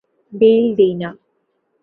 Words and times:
Bail 0.33 0.65
দেই 0.77 0.93
না। 1.01 1.09